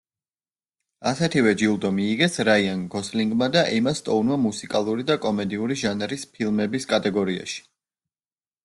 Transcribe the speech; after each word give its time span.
ასეთივე 1.09 1.51
ჯილდო 1.61 1.91
მიიღეს 1.97 2.39
რაიან 2.49 2.81
გოსლინგმა 2.95 3.51
და 3.57 3.63
ემა 3.75 3.95
სტოუნმა 4.01 4.39
მუსიკალური 4.47 5.07
და 5.13 5.21
კომედიური 5.29 5.79
ჟანრის 5.85 6.29
ფილმების 6.35 6.93
კატეგორიაში. 6.97 7.65